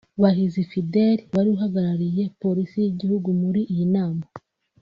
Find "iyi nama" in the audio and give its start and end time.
3.73-4.23